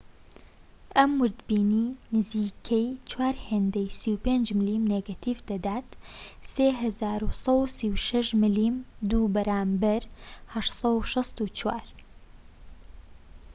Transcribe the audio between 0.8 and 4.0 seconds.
ئەمە ووردبینی نزیکەی چوار هێندەی